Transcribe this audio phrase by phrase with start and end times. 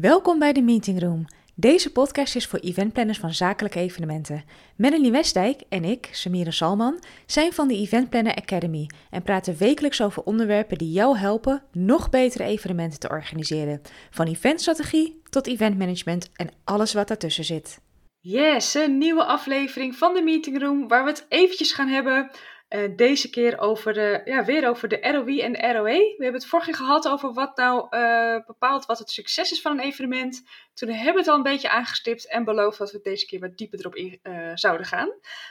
[0.00, 1.24] Welkom bij de Meeting Room.
[1.54, 4.44] Deze podcast is voor eventplanners van zakelijke evenementen.
[4.76, 10.02] Melanie Westdijk en ik, Samira Salman, zijn van de Event Planner Academy en praten wekelijks
[10.02, 13.80] over onderwerpen die jou helpen nog betere evenementen te organiseren.
[14.10, 17.80] Van eventstrategie tot eventmanagement en alles wat daartussen zit.
[18.20, 22.30] Yes, een nieuwe aflevering van de Meeting Room waar we het eventjes gaan hebben
[22.74, 26.14] uh, deze keer over de, ja, weer over de ROI en de ROE.
[26.16, 29.72] We hebben het vorige gehad over wat nou uh, bepaalt wat het succes is van
[29.72, 30.42] een evenement.
[30.74, 33.56] Toen hebben we het al een beetje aangestipt en beloofd dat we deze keer wat
[33.56, 35.08] dieper erop in uh, zouden gaan.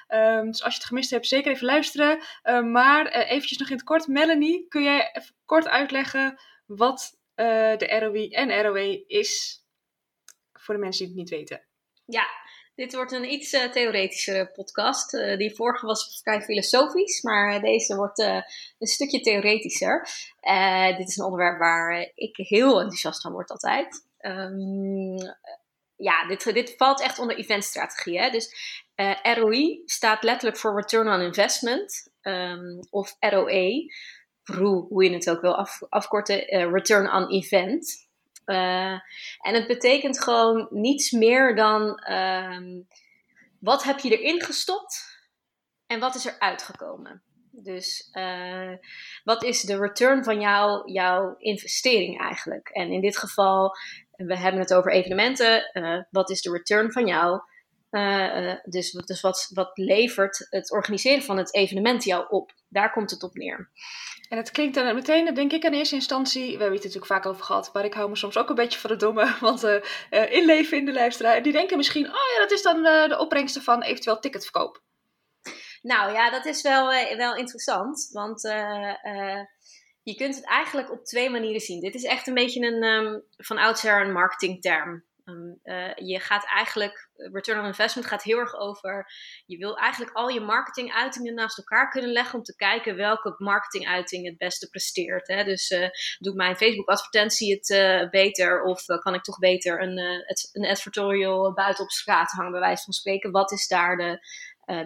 [0.08, 2.24] Um, dus als je het gemist hebt, zeker even luisteren.
[2.72, 4.08] maar eventjes nog in het kort.
[4.08, 9.64] Melanie, kun jij even kort uitleggen wat de ROI en ROE is?
[10.54, 11.66] Voor de mensen die het niet weten.
[12.06, 12.28] Ja,
[12.82, 15.14] dit wordt een iets uh, theoretischere podcast.
[15.14, 20.08] Uh, die vorige was vrij filosofisch, maar deze wordt een stukje theoretischer.
[20.98, 24.06] dit is een onderwerp waar ik heel enthousiast van word altijd.
[24.20, 25.16] Um,
[25.96, 28.20] ja, dit, dit valt echt onder eventstrategie.
[28.20, 28.30] Hè?
[28.30, 28.56] Dus
[29.24, 33.94] ROI staat letterlijk voor Return on Investment, um, of ROE,
[34.90, 38.10] hoe je het ook wil af, afkorten, Return on Event.
[38.46, 38.92] Uh,
[39.42, 42.88] en het betekent gewoon niets meer dan um,
[43.60, 45.20] wat heb je erin gestopt
[45.88, 47.24] en wat is er uitgekomen.
[47.52, 48.74] Dus uh,
[49.24, 52.70] wat is de return van jou, jouw investering eigenlijk?
[52.70, 53.76] En in dit geval,
[54.12, 55.70] we hebben het over evenementen.
[55.74, 57.42] Uh, wat is de return van jou?
[58.64, 62.52] Dus dus wat, wat levert het organiseren van het evenement jou op?
[62.68, 63.72] Daar komt het op neer.
[64.30, 67.26] En het klinkt dan meteen, denk ik in eerste instantie, we hebben het natuurlijk vaak
[67.26, 69.82] over gehad, maar ik hou me soms ook een beetje voor de domme, want uh,
[70.12, 71.44] uh, inleven in de luisteraar.
[71.44, 74.84] Die denken misschien, oh ja, dat is dan uh, de opbrengsten van eventueel ticketverkoop.
[75.82, 78.42] Nou ja, dat is wel, wel interessant, want
[80.04, 81.80] je kunt het eigenlijk op twee manieren zien.
[81.80, 85.06] Dit is echt een beetje een, um, van oudsher een marketingterm.
[85.26, 89.12] Um, uh, je gaat eigenlijk, return on investment gaat heel erg over,
[89.46, 94.26] je wil eigenlijk al je marketinguitingen naast elkaar kunnen leggen om te kijken welke marketinguiting
[94.26, 95.28] het beste presteert.
[95.28, 95.44] Hè?
[95.44, 99.98] Dus uh, doe mijn Facebook advertentie het beter of kan ik toch beter een,
[100.52, 103.32] een advertorial buiten op straat hangen bij wijze van spreken.
[103.32, 104.26] Wat is daar de,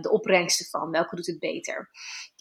[0.01, 0.91] de opbrengsten van?
[0.91, 1.89] Welke doet het beter?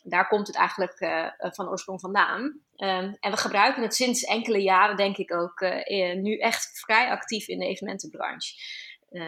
[0.06, 2.42] Daar komt het eigenlijk uh, van oorsprong vandaan.
[2.76, 7.10] Um, en we gebruiken het sinds enkele jaren, denk ik ook, uh, nu echt vrij
[7.10, 8.82] actief in de evenementenbranche.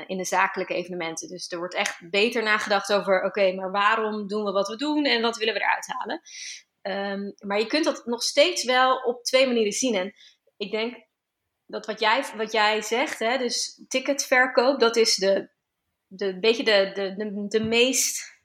[0.06, 1.28] In de zakelijke evenementen.
[1.28, 5.04] Dus er wordt echt beter nagedacht over: oké, maar waarom doen we wat we doen
[5.04, 6.20] en wat willen we eruit halen?
[6.86, 9.94] Um, maar je kunt dat nog steeds wel op twee manieren zien.
[9.94, 10.14] En
[10.56, 11.06] ik denk
[11.66, 15.48] dat wat jij, wat jij zegt, hè, dus ticketverkoop, dat is de,
[16.06, 18.40] de, beetje de, de, de, meest.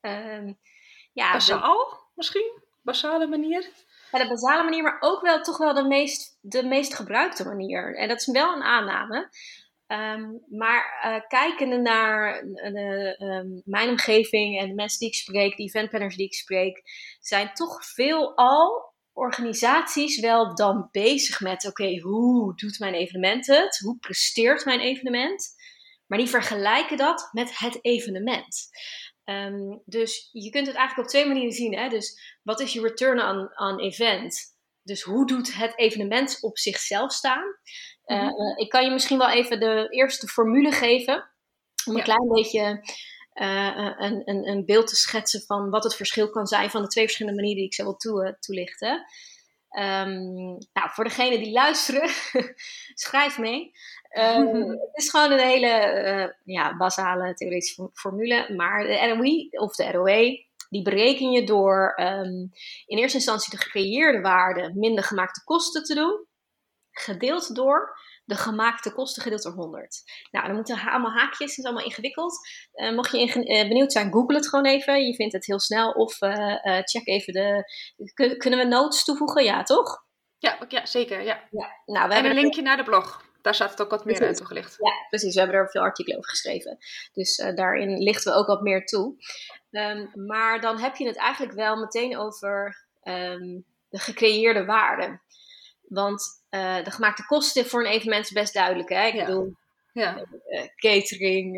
[0.00, 0.58] Um,
[1.16, 2.62] ja, Basaal misschien?
[2.82, 3.70] Basale manier?
[4.12, 7.96] Ja, de basale manier, maar ook wel toch wel de meest, de meest gebruikte manier.
[7.96, 9.30] En dat is wel een aanname.
[9.88, 15.56] Um, maar uh, kijkende naar uh, um, mijn omgeving en de mensen die ik spreek,
[15.56, 16.82] de eventplanners die ik spreek,
[17.20, 23.78] zijn toch veelal organisaties wel dan bezig met: oké, hoe doet mijn evenement het?
[23.78, 25.54] Hoe presteert mijn evenement?
[26.06, 28.68] Maar die vergelijken dat met het evenement.
[29.26, 31.76] Um, dus je kunt het eigenlijk op twee manieren zien.
[31.76, 31.88] Hè?
[31.88, 34.54] Dus wat is je return on, on event?
[34.82, 37.44] Dus hoe doet het evenement op zichzelf staan?
[38.06, 41.30] Uh, uh, ik kan je misschien wel even de eerste formule geven.
[41.86, 42.84] Om een klein beetje
[43.34, 46.88] uh, een, een, een, beeld te schetsen van wat het verschil kan zijn van de
[46.88, 49.04] twee verschillende manieren die ik zo wil toe, toelichten.
[49.78, 52.10] Um, nou, voor degenen die luisteren,
[52.94, 53.72] schrijf mee.
[54.10, 54.36] Uh,
[54.92, 58.54] het is gewoon een hele uh, ja, basale theoretische formule.
[58.54, 62.50] Maar de ROI of de ROE, die bereken je door um,
[62.86, 66.26] in eerste instantie de gecreëerde waarde minder gemaakte kosten te doen.
[66.90, 70.02] Gedeeld door de gemaakte kosten gedeeld door 100.
[70.30, 72.38] Nou, dan moeten allemaal haakjes, het is allemaal ingewikkeld.
[72.74, 75.06] Uh, mocht je in, benieuwd zijn, google het gewoon even.
[75.06, 75.90] Je vindt het heel snel.
[75.90, 76.16] Of
[76.84, 77.64] check even de...
[78.36, 79.44] Kunnen we notes toevoegen?
[79.44, 80.04] Ja, toch?
[80.38, 81.22] Ja, ja zeker.
[81.22, 81.48] Ja.
[81.50, 81.70] ja.
[81.84, 84.22] Nou, we en hebben een linkje naar de blog daar staat het ook wat meer
[84.22, 84.76] uit toegelicht.
[84.78, 85.34] Ja, precies.
[85.34, 86.78] We hebben er veel artikelen over geschreven.
[87.12, 89.14] Dus uh, daarin lichten we ook wat meer toe.
[89.70, 95.20] Um, maar dan heb je het eigenlijk wel meteen over um, de gecreëerde waarde.
[95.82, 98.88] Want uh, de gemaakte kosten voor een evenement is best duidelijk.
[98.88, 99.06] Hè?
[99.06, 99.24] Ik ja.
[99.24, 99.56] bedoel,
[99.92, 100.26] ja.
[100.48, 101.56] Uh, catering,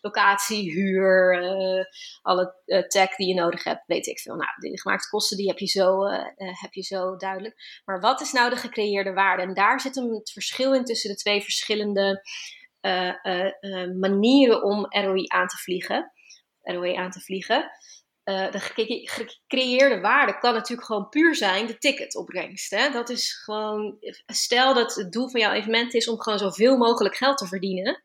[0.00, 1.84] locatie, huur, uh,
[2.22, 4.34] alle uh, tech die je nodig hebt, weet ik veel.
[4.34, 7.82] Nou, de gemaakte kosten die heb je, zo, uh, heb je zo duidelijk.
[7.84, 9.42] Maar wat is nou de gecreëerde waarde?
[9.42, 12.22] En daar zit hem het verschil in tussen de twee verschillende
[13.98, 16.12] manieren om ROI aan te vliegen.
[16.62, 17.70] ROI aan te vliegen.
[18.24, 18.58] de
[19.04, 22.70] gecreëerde waarde kan natuurlijk gewoon puur zijn de ticketopbrengst.
[22.70, 22.90] Hè?
[22.90, 27.16] Dat is gewoon, stel dat het doel van jouw evenement is om gewoon zoveel mogelijk
[27.16, 28.04] geld te verdienen,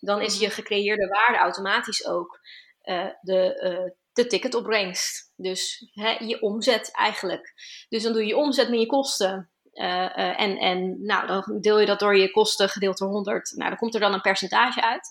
[0.00, 2.40] dan is je gecreëerde waarde automatisch ook
[2.84, 5.32] uh, de, uh, de ticketopbrengst.
[5.36, 7.54] Dus hè, je omzet eigenlijk.
[7.88, 9.50] Dus dan doe je omzet met je kosten.
[9.72, 13.52] en, en nou, dan deel je dat door je kosten gedeeld door 100.
[13.56, 15.08] Nou, dan komt er dan een percentage uit.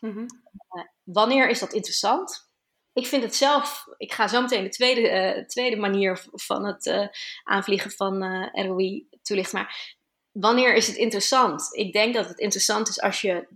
[0.00, 0.26] Mm -hmm.
[1.04, 2.50] wanneer is dat interessant?
[2.92, 6.86] ik vind het zelf, ik ga zo meteen de tweede, uh, tweede manier van het
[6.86, 7.06] uh,
[7.42, 9.58] aanvliegen van uh, eh, ROI toelichten.
[9.58, 9.96] Maar
[10.32, 11.68] wanneer is het interessant?
[11.76, 13.46] Ik denk dat het interessant is als je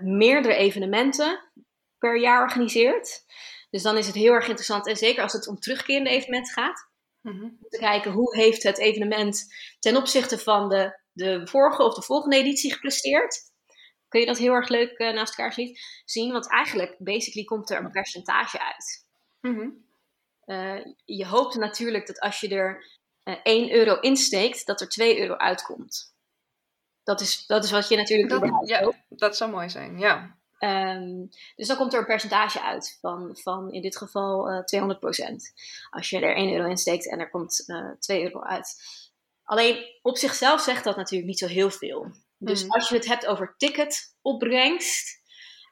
[0.00, 1.52] meerdere evenementen
[1.98, 3.24] per jaar organiseert.
[3.70, 6.90] Dus dan is het heel erg interessant, en zeker als het om terugkerende evenementen gaat,
[7.20, 11.94] mm om te kijken hoe heeft het evenement ten opzichte van de, de vorige of
[11.94, 13.52] de volgende editie gepresteerd
[14.12, 15.74] kun je dat heel erg leuk uh, naast elkaar
[16.04, 16.32] zien.
[16.32, 19.06] Want eigenlijk, basically, komt er een percentage uit.
[19.40, 19.68] Mhm.
[20.44, 22.84] Eh, je hoopt natuurlijk dat als je er
[23.24, 26.11] uh, eh, 1 euro insteekt, dat er 2 euro uitkomt.
[27.04, 30.36] Dat is, dat is wat je natuurlijk dat, Ja, dat zou mooi zijn, ja.
[30.64, 34.96] Um, dus dan komt er een percentage uit van, van in dit geval uh, 200%.
[35.90, 38.82] Als je er 1 euro insteekt en er komt uh, 2 euro uit.
[39.44, 42.12] Alleen op zichzelf zegt dat natuurlijk niet zo heel veel.
[42.38, 42.72] Dus mhm.
[42.72, 45.20] als je het hebt over ticketopbrengst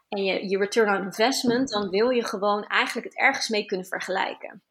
[0.08, 3.86] en je, je return on investment, dan wil je gewoon eigenlijk het ergens mee kunnen
[3.86, 4.62] vergelijken.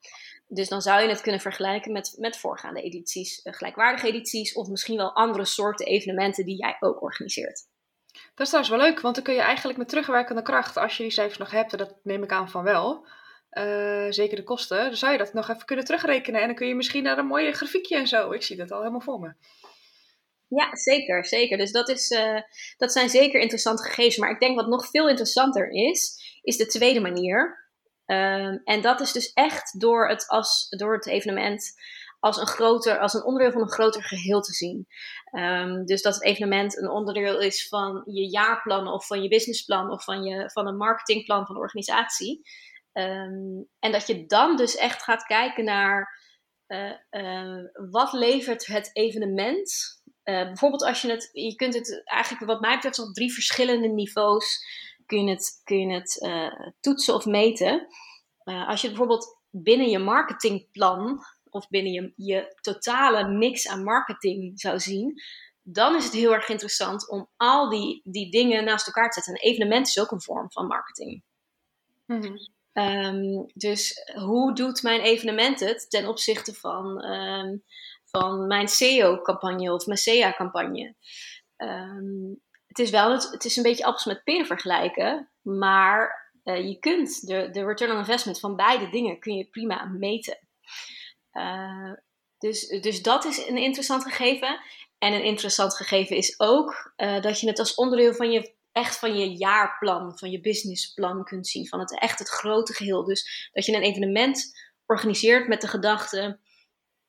[0.51, 4.67] Dus dan zou je het kunnen vergelijken met, met voorgaande edities, eh, gelijkwaardige edities, of
[4.67, 7.67] misschien wel andere soorten evenementen die jij ook organiseert.
[8.11, 11.03] Dat is trouwens wel leuk, want dan kun je eigenlijk met terugwerkende kracht, als je
[11.03, 13.07] die cijfers nog hebt, en dat neem ik aan van wel,
[13.51, 16.67] uh, zeker de kosten, dan zou je dat nog even kunnen terugrekenen en dan kun
[16.67, 18.31] je misschien naar een mooie grafiekje en zo.
[18.31, 19.33] Ik zie dat al helemaal voor me.
[20.47, 21.57] Ja, zeker, zeker.
[21.57, 22.41] Dus dat, is, uh,
[22.77, 24.17] dat zijn zeker interessante gegevens.
[24.17, 27.68] Maar ik denk wat nog veel interessanter is, is de tweede manier.
[28.11, 31.71] Um, en dat is dus echt door het, als, door het evenement
[32.19, 34.87] als een, groter, als een onderdeel van een groter geheel te zien.
[35.31, 39.91] Um, dus dat het evenement een onderdeel is van je jaarplan of van je businessplan
[39.91, 42.41] of van, je, van een marketingplan van de organisatie.
[42.93, 46.19] Um, en dat je dan dus echt gaat kijken naar
[46.67, 52.45] uh, uh, wat levert het evenement uh, bijvoorbeeld als je het, je kunt het eigenlijk
[52.45, 54.65] wat mij betreft op drie verschillende niveaus
[55.09, 57.87] kun je het, kun je het uh, toetsen of meten.
[58.43, 61.19] Uh, als je bijvoorbeeld binnen je marketingplan
[61.49, 65.21] of binnen je, je totale mix aan marketing zou zien,
[65.61, 69.33] dan is het heel erg interessant om al die, die dingen naast elkaar te zetten.
[69.33, 71.23] Een evenement is ook een vorm van marketing.
[72.05, 72.37] Mm -hmm.
[72.83, 77.63] um, dus hoe doet mijn evenement het ten opzichte van um,
[78.05, 80.95] van mijn SEO-campagne of mijn SEA-campagne.
[81.55, 82.33] Ehm,
[82.69, 86.79] het is wel het, het is een beetje appels met peren vergelijken, maar uh, je
[86.79, 90.39] kunt de, de return on investment van beide dingen kun je prima meten.
[91.33, 91.93] Uh,
[92.37, 94.59] dus, dus dat is een interessant gegeven.
[94.97, 98.97] En een interessant gegeven is ook uh, dat je het als onderdeel van je echt
[98.97, 103.03] van je jaarplan, van je businessplan kunt zien, van het echt het grote geheel.
[103.03, 106.39] Dus dat je een evenement organiseert met de gedachte,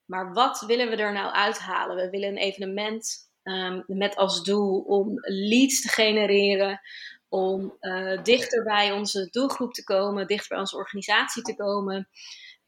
[0.05, 1.97] maar wat willen we er nou uithalen?
[1.97, 6.81] We willen een evenement um, met als doel om leads te genereren,
[7.29, 12.09] om uh, dichter bij onze doelgroep te komen, dichter bij onze organisatie te komen,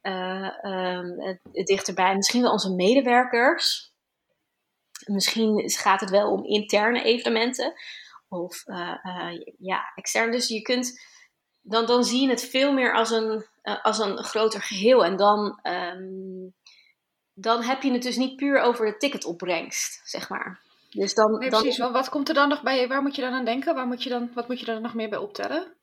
[0.03, 3.93] uh, um, dichterbij misschien wel onze medewerkers.
[5.07, 7.73] Misschien gaat het wel om interne evenementen
[8.29, 10.31] of uh, ja, extern.
[10.31, 11.01] Dus je kunt,
[11.61, 13.47] dan, dan zie je het veel meer als een,
[13.83, 15.05] als een groter geheel.
[15.05, 16.55] En dan um,
[17.35, 20.61] dan heb je het dus niet puur over de ticketopbrengst, zeg maar.
[20.93, 21.77] Dus dan, nee, precies.
[21.77, 21.93] Dan...
[21.93, 22.89] Wat komt er dan nog bij?
[22.89, 23.75] Waar moet je dan aan denken?
[23.75, 25.77] Waar moet je dan, wat moet je er nog meer bij optellen?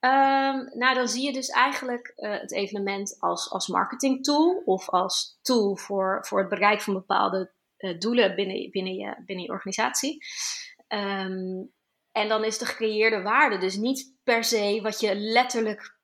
[0.00, 4.88] Um, nou, dan zie je dus eigenlijk uh, het evenement als, als marketing tool of
[4.88, 9.50] als tool voor, voor het bereik van bepaalde uh, doelen binnen, binnen, je, binnen je
[9.50, 10.24] organisatie.
[10.88, 11.72] Um,
[12.12, 15.98] en dan is de gecreëerde waarde dus niet per se wat je letterlijk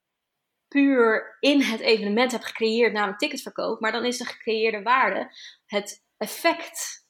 [0.68, 5.30] puur in het evenement hebt gecreëerd, namelijk ticketverkoop, maar dan is de gecreëerde waarde
[5.66, 7.05] het effect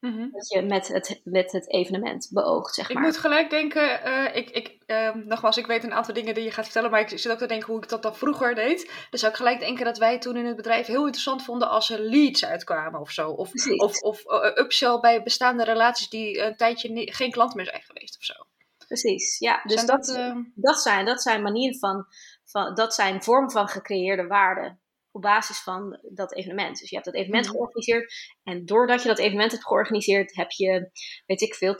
[0.00, 3.02] mm dat je met het, met het evenement beoogt, zeg maar.
[3.02, 6.44] Ik moet gelijk denken, uh, ik, ik, uh, nogmaals, ik weet een aantal dingen die
[6.44, 8.90] je gaat vertellen, maar ik zit ook te denken hoe ik dat dan vroeger deed.
[9.10, 11.90] Dus zou ik gelijk denken dat wij toen in het bedrijf heel interessant vonden als
[11.90, 13.30] er leads uitkwamen of zo.
[13.30, 17.82] Of, of, of uh, upsell bij bestaande relaties die een tijdje geen klant meer zijn
[17.82, 18.34] geweest of zo.
[18.86, 19.60] Precies, ja.
[19.64, 22.06] Dus dat, dat, dat, zijn, dat zijn manieren van
[22.56, 24.76] van, dat zijn vormen van gecreëerde waarde
[25.16, 26.78] op basis van dat evenement.
[26.78, 27.54] Dus je hebt dat evenement mhm.
[27.54, 30.90] georganiseerd en doordat je dat evenement hebt georganiseerd, heb je,
[31.26, 31.74] weet ik veel,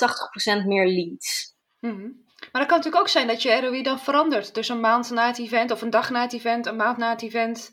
[0.62, 1.54] 80% meer leads.
[1.80, 2.10] Mhm.
[2.52, 4.54] Maar dat kan natuurlijk ook zijn dat je ROI dan verandert.
[4.54, 7.10] Dus een maand na het event, of een dag na het event, een maand na
[7.10, 7.70] het event,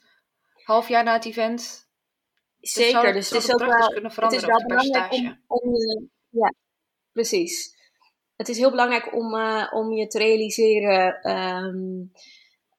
[0.63, 1.87] half jaar na het event.
[2.59, 6.53] Zeker, dus, het is ook wel, het is wel belangrijk om, om je, ja,
[7.11, 7.81] precies.
[8.35, 12.11] Het is heel belangrijk om, uh, om je te realiseren um,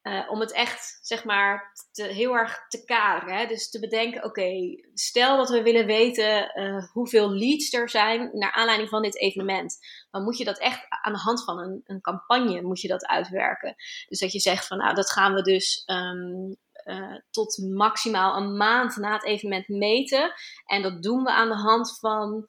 [0.04, 3.36] uh, om het echt, zeg maar, heel erg te kaderen.
[3.36, 3.46] Hè?
[3.46, 4.50] Dus te bedenken, oké,
[4.94, 9.78] stel dat we willen weten uh, hoeveel leads er zijn naar aanleiding van dit evenement.
[10.10, 13.06] Dan moet je dat echt aan de hand van een, een campagne moet je dat
[13.06, 13.74] uitwerken.
[14.08, 18.56] Dus dat je zegt van, nou, dat gaan we dus um, uh, tot maximaal een
[18.56, 20.32] maand na het evenement meten.
[20.66, 22.46] En dat doen we aan de hand van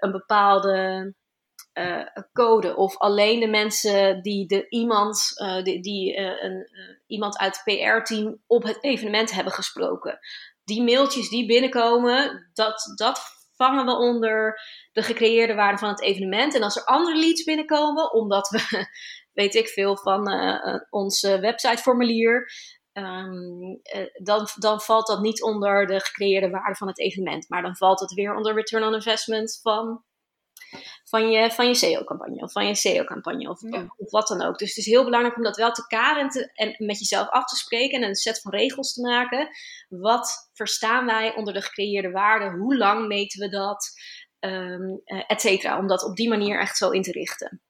[0.00, 1.14] een bepaalde
[1.74, 2.76] uh, code.
[2.76, 6.68] Of alleen de mensen die de iemand, uh, die, die uh, een,
[7.06, 10.18] iemand uit het PR-team op het evenement hebben gesproken.
[10.64, 13.20] Die mailtjes die binnenkomen, dat, dat
[13.56, 14.60] vangen we onder
[14.92, 16.54] de gecreëerde waarde van het evenement.
[16.54, 18.86] En als er andere leads binnenkomen, omdat we,
[19.40, 20.30] weet ik veel, van
[20.90, 22.50] ons websiteformulier.
[22.92, 23.80] Um,
[24.22, 27.48] dan, dan valt dat niet onder de gecreëerde waarde van het evenement.
[27.48, 30.04] Maar dan valt het weer onder return on investment van
[31.04, 33.62] van je, van je SEO-campagne of van je SEO-campagne of,
[33.96, 34.58] of, wat dan ook.
[34.58, 37.56] Dus het is heel belangrijk om dat wel te kaderen en, met jezelf af te
[37.56, 39.48] spreken en een set van regels te maken.
[39.88, 42.58] Wat verstaan wij onder de gecreëerde waarde?
[42.58, 43.92] Hoe lang meten we dat?
[44.40, 45.78] Um, et cetera.
[45.78, 47.62] Om dat op die manier echt zo in te richten.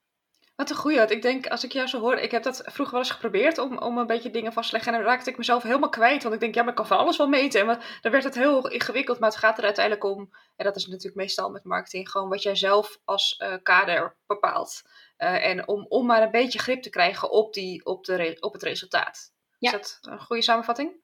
[0.57, 1.01] Wat een goeie.
[1.01, 3.79] Ik denk, als ik jou zo hoor, ik heb dat vroeger wel eens geprobeerd om,
[3.79, 4.93] om een beetje dingen vast te leggen.
[4.93, 6.23] En dan raakte ik mezelf helemaal kwijt.
[6.23, 7.61] Want ik denk, ja, maar ik kan van alles wel meten.
[7.61, 9.19] En dan werd het heel ingewikkeld.
[9.19, 12.43] Maar het gaat er uiteindelijk om, en dat is natuurlijk meestal met marketing, gewoon wat
[12.43, 14.83] jij zelf als uh, kader bepaalt.
[15.19, 18.53] Uh, en om, om maar een beetje grip te krijgen op, die, op, de, op
[18.53, 19.33] het resultaat.
[19.59, 19.73] Ja.
[19.73, 21.03] Is dat een goede samenvatting?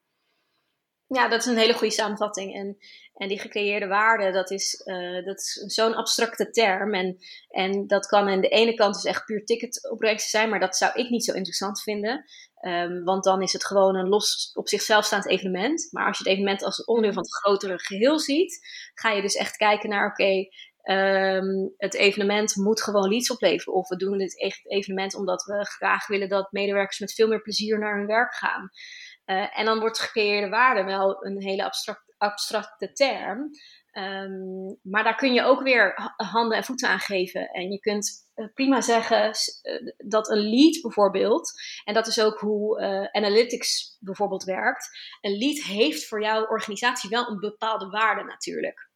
[1.14, 2.54] Ja, dat is een hele goede samenvatting.
[2.54, 2.78] En,
[3.14, 6.94] en die gecreëerde waarde, dat is, uh, dat is zo'n abstracte term.
[6.94, 10.76] En, en dat kan aan de ene kant dus echt puur ticketopbrengsten zijn, maar dat
[10.76, 12.24] zou ik niet zo interessant vinden.
[12.66, 15.88] Um, want dan is het gewoon een los op zichzelf staand evenement.
[15.90, 18.58] Maar als je het evenement als onderdeel van het grotere geheel ziet,
[18.94, 20.48] ga je dus echt kijken naar, oké,
[20.84, 23.74] um, het evenement moet gewoon leads opleveren.
[23.74, 27.78] Of we doen dit evenement omdat we graag willen dat medewerkers met veel meer plezier
[27.78, 28.70] naar hun werk gaan.
[29.30, 33.50] Uh, en dan wordt gecreëerde waarde wel een hele abstract, abstracte term.
[33.92, 37.48] Um, maar daar kun je ook weer handen en voeten aan geven.
[37.48, 41.52] En je kunt uh, prima zeggen uh, dat een lead bijvoorbeeld,
[41.84, 42.80] en dat is ook hoe
[43.12, 44.88] analytics bijvoorbeeld werkt.
[45.20, 48.88] Een lead heeft voor jouw organisatie wel een bepaalde waarde natuurlijk.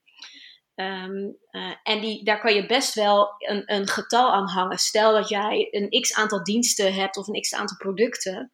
[0.74, 1.38] Um,
[1.82, 4.78] en die, daar kan je best wel een, een getal aan hangen.
[4.78, 8.52] Stel dat jij een x aantal diensten hebt of een x aantal producten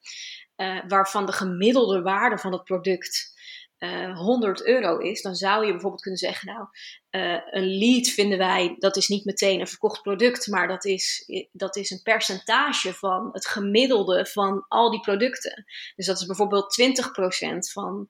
[0.61, 3.39] uh, waarvan de gemiddelde waarde van het product
[3.79, 6.67] uh, eh, 100 euro is, dan zou je bijvoorbeeld kunnen zeggen, nou,
[7.11, 11.31] uh, een lead vinden wij, dat is niet meteen een verkocht product, maar dat is,
[11.53, 15.65] dat is een percentage van het gemiddelde van al die producten.
[15.97, 18.07] Dus dat is bijvoorbeeld 20% van,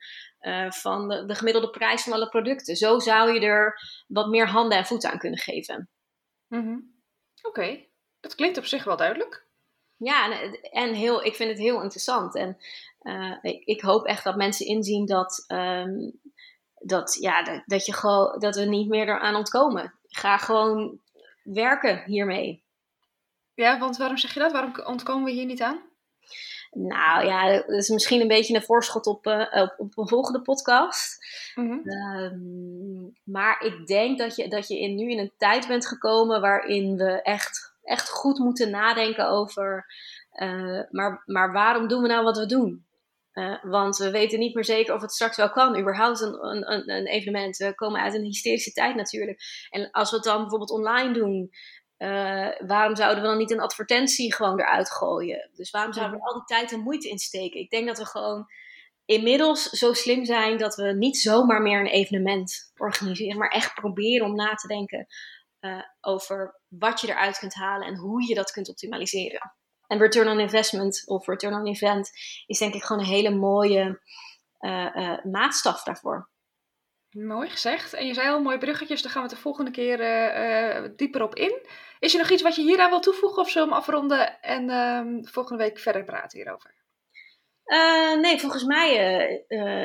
[0.68, 2.76] van de, de, gemiddelde prijs van alle producten.
[2.76, 5.90] Zo zou je er wat meer handen en voeten aan kunnen geven.
[6.48, 7.02] -hmm.
[7.42, 7.86] Oké,
[8.20, 9.48] dat klinkt op zich wel duidelijk.
[10.02, 12.34] Ja, en, en heel, ik vind het heel interessant.
[12.34, 12.56] En
[13.02, 16.20] uh, ik, ik, hoop echt dat mensen inzien dat, um,
[16.78, 19.94] dat, ja, dat, dat, je gewoon, dat we niet meer eraan ontkomen.
[20.08, 21.00] Ga gewoon
[21.42, 22.62] werken hiermee.
[23.54, 24.52] Ja, want waarom zeg je dat?
[24.52, 25.80] Waarom ontkomen we hier niet aan?
[26.70, 30.42] Nou ja, dat is misschien een beetje een voorschot op, uh, op, op, een volgende
[30.42, 31.26] podcast.
[31.54, 31.90] Mm -hmm.
[31.90, 36.40] um, maar ik denk dat je, dat je in, nu in een tijd bent gekomen
[36.40, 39.86] waarin we echt echt goed moeten nadenken over.
[40.32, 42.86] Uh, maar, maar waarom doen we nou wat we doen?
[43.32, 45.78] Uh, want we weten niet meer zeker of het straks wel kan.
[45.78, 47.56] Überhaupt een, een, een evenement.
[47.56, 49.40] We komen uit een hysterische tijd natuurlijk.
[49.70, 51.50] En als we het dan bijvoorbeeld online doen,
[51.98, 55.50] uh, waarom zouden we dan niet een advertentie gewoon eruit gooien?
[55.54, 57.60] Dus waarom zouden we al die tijd en moeite insteken?
[57.60, 58.46] Ik denk dat we gewoon
[59.04, 64.26] inmiddels zo slim zijn dat we niet zomaar meer een evenement organiseren, maar echt proberen
[64.26, 65.06] om na te denken
[65.60, 69.54] uh, over wat je eruit kunt halen en hoe je dat kunt optimaliseren.
[69.86, 72.10] En return on investment of return on event
[72.46, 74.00] is denk ik gewoon een hele mooie
[74.60, 76.28] uh, uh, maatstaf daarvoor.
[77.10, 77.92] Mooi gezegd.
[77.92, 81.34] En je zei al mooie bruggetjes, daar gaan we de volgende keer uh, dieper op
[81.34, 81.66] in.
[81.98, 84.68] Is er nog iets wat je hieraan wil toevoegen of zullen we hem afronden en
[84.68, 86.78] uh, volgende week verder praten hierover?
[88.20, 88.90] nee, volgens mij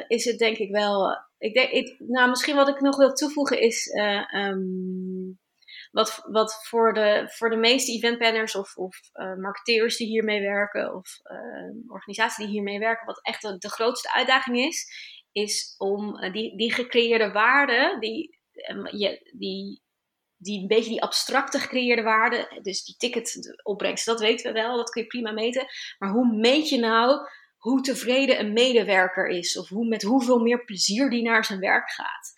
[0.07, 1.17] is het denk ik wel.
[1.37, 3.93] Ik denk, ik, nou, misschien wat ik nog wil toevoegen is.
[4.35, 5.39] Um,
[5.95, 10.95] wat, wat voor, de, voor de meeste eventplanners of, of uh, marketeers die hiermee werken,
[10.95, 14.87] of uh, organisaties die hiermee werken, wat echt de, grootste uitdaging is,
[15.31, 18.39] is om uh, die, die gecreëerde waarde, die,
[18.91, 19.83] je, die
[20.37, 24.89] die een beetje die abstracte gecreëerde waarde, dus die ticketopbrengst, dat weten we wel, dat
[24.89, 25.65] kun je prima meten.
[25.97, 27.27] Maar hoe meet je nou
[27.65, 31.91] hoe tevreden een medewerker is of hoe, met hoeveel meer plezier die naar zijn werk
[31.91, 32.33] gaat?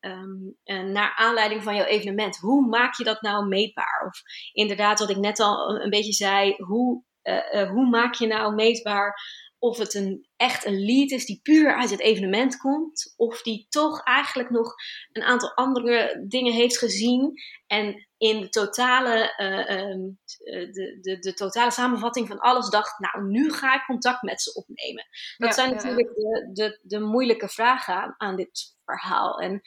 [0.00, 4.04] En naar aanleiding van jouw evenement, hoe maak je dat nou meetbaar?
[4.06, 4.20] Of
[4.52, 8.54] inderdaad, wat ik net al een beetje zei, hoe, uh, uh, hoe maak je nou
[8.54, 9.14] meetbaar
[9.60, 13.66] of het een, echt een lead is die puur uit het evenement komt, of die
[13.68, 14.74] toch eigenlijk nog
[15.12, 17.32] een aantal andere dingen heeft gezien
[17.66, 23.24] en in de totale, uh, um, de, de, de, totale samenvatting van alles dacht, nou
[23.24, 25.04] nu ga ik contact met ze opnemen.
[25.36, 29.40] Dat zijn natuurlijk De, de, de moeilijke vragen aan, aan dit verhaal.
[29.40, 29.60] En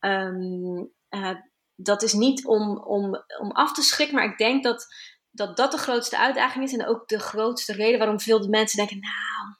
[0.00, 1.34] um, uh,
[1.74, 4.86] dat is niet om, om, om af te schrikken, maar ik denk dat
[5.30, 8.98] dat dat de grootste uitdaging is en ook de grootste reden waarom veel mensen denken,
[9.00, 9.54] nou,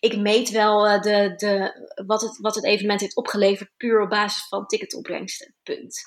[0.00, 1.72] ik meet wel uh, de, de,
[2.06, 5.54] wat, het, wat het evenement heeft opgeleverd puur op basis van ticketopbrengsten.
[5.62, 6.00] Punt.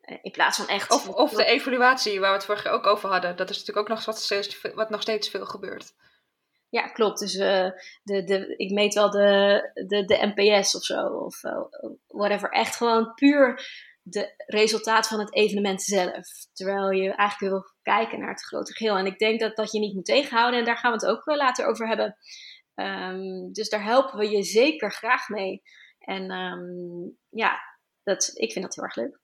[0.00, 0.90] Uh, in plaats van echt.
[0.90, 3.36] Of, of de evaluatie waar we het vorige ook over hadden.
[3.36, 5.92] Dat is natuurlijk ook nog wat, steeds, wat nog steeds veel gebeurt.
[6.68, 7.18] Ja, klopt.
[7.18, 7.70] Dus uh,
[8.02, 11.06] de, de, ik meet wel de, de, de NPS of zo.
[11.06, 11.40] Of
[12.06, 12.50] whatever.
[12.50, 13.62] Echt gewoon puur
[14.02, 16.26] de resultaat van het evenement zelf.
[16.52, 18.96] Terwijl je eigenlijk wil kijken naar het grote geheel.
[18.96, 20.58] En ik denk dat dat je niet moet tegenhouden.
[20.58, 22.16] En daar gaan we het ook later over hebben.
[22.74, 25.62] Um, dus daar helpen we je zeker graag mee.
[25.98, 27.58] En um, ja,
[28.02, 29.19] dat, ik vind dat heel erg leuk.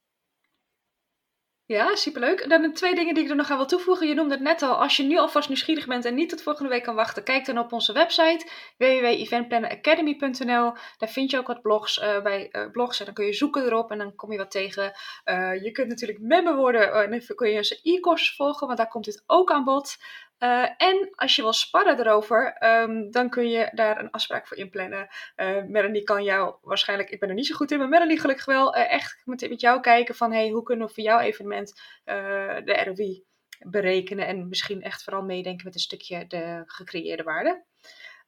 [1.68, 2.49] Ja, superleuk.
[2.49, 4.06] Dan twee dingen die ik er nog aan wil toevoegen.
[4.08, 6.70] Je noemde het net al, als je nu alvast nieuwsgierig bent en niet tot volgende
[6.70, 8.46] week kan wachten, kijk dan op onze website
[8.78, 10.73] www.eventplanneracademy.nl.
[10.99, 13.64] Daar vind je ook wat blogs uh, bij uh, blogs en dan kun je zoeken
[13.64, 14.92] erop en dan kom je wat tegen.
[15.25, 18.88] Uh, je kunt natuurlijk member worden en dan kun je onze e-course volgen, want daar
[18.88, 19.96] komt dit ook aan bod.
[20.38, 24.56] Uh, en als je wil sparren erover, um, dan kun je daar een afspraak voor
[24.56, 25.08] inplannen.
[25.36, 28.44] Uh, Melanie kan jou waarschijnlijk, ik ben er niet zo goed in, maar Melanie gelukkig
[28.44, 31.80] wel uh, echt met, met jou kijken van hey, hoe kunnen we voor jouw evenement
[32.04, 33.24] de ROI
[33.58, 37.64] berekenen en misschien echt vooral meedenken met een stukje de gecreëerde waarde.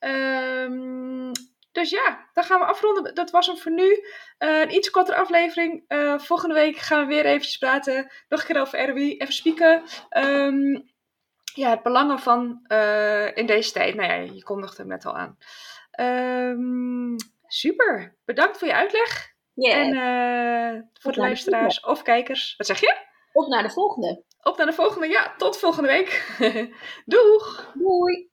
[0.01, 1.33] Um,
[1.73, 3.15] dus ja, dan gaan we afronden.
[3.15, 4.05] Dat was hem voor nu.
[4.39, 5.85] een iets kortere aflevering.
[6.17, 8.13] volgende week gaan we weer eventjes praten.
[8.29, 9.17] Nog een keer over ROI.
[9.17, 9.83] Even spieken.
[10.11, 10.91] Um,
[11.59, 13.95] ja, het belang ervan uh, in deze tijd.
[13.95, 15.39] Nou ja, je kondigde hem net al aan.
[16.01, 17.17] Um,
[17.47, 18.17] super.
[18.25, 19.37] Bedankt voor je uitleg.
[19.55, 22.55] En uh, voor de luisteraars of kijkers.
[22.57, 23.07] Wat zeg je?
[23.33, 24.25] Op naar de volgende.
[24.43, 25.09] Op naar de volgende.
[25.09, 26.37] Ja, tot volgende week.
[27.05, 27.73] Doeg.
[27.75, 28.31] Doei.